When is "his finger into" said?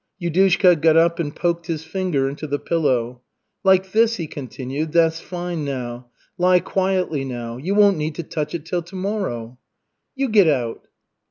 1.67-2.47